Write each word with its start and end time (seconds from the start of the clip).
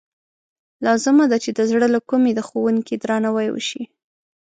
لازمه 0.85 1.25
ده 1.31 1.37
چې 1.43 1.49
د 1.57 1.59
زړه 1.71 1.87
له 1.95 1.99
کومې 2.09 2.31
د 2.35 2.39
ښوونکي 2.47 2.95
درناوی 2.97 3.47
وشي. 3.51 3.83